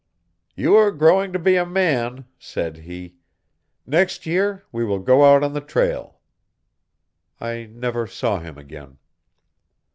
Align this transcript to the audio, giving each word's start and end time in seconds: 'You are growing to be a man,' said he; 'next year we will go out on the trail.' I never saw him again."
'You 0.55 0.75
are 0.77 0.89
growing 0.89 1.31
to 1.31 1.37
be 1.37 1.55
a 1.57 1.63
man,' 1.63 2.25
said 2.39 2.75
he; 2.77 3.17
'next 3.85 4.25
year 4.25 4.63
we 4.71 4.83
will 4.83 4.97
go 4.97 5.23
out 5.23 5.43
on 5.43 5.53
the 5.53 5.61
trail.' 5.61 6.17
I 7.39 7.65
never 7.71 8.07
saw 8.07 8.39
him 8.39 8.57
again." 8.57 8.97